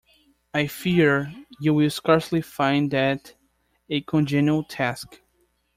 I 0.51 0.65
fear 0.65 1.31
you 1.59 1.75
will 1.75 1.91
scarcely 1.91 2.41
find 2.41 2.89
that 2.89 3.35
a 3.87 4.01
congenial 4.01 4.63
task. 4.63 5.21